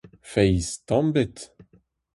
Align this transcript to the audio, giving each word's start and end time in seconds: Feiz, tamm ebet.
Feiz, 0.31 0.67
tamm 0.87 1.07
ebet. 1.23 1.37